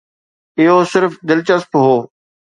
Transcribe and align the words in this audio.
اهو 0.59 0.77
صرف 0.93 1.11
دلچسپ 1.29 1.71
هو 1.83 1.93